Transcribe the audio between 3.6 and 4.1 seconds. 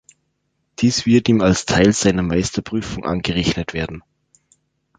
werden.